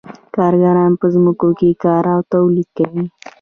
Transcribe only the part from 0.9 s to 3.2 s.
په ځمکو کې کار او تولید کوي